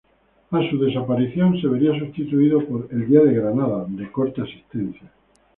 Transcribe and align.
A 0.49 0.59
su 0.67 0.79
desaparición 0.79 1.61
se 1.61 1.67
vería 1.67 1.93
sustituido 1.99 2.65
por 2.65 2.87
"El 2.89 3.07
Día 3.07 3.19
de 3.19 3.33
Granada", 3.35 3.85
de 3.87 4.11
corta 4.11 4.41
existencia. 4.41 5.11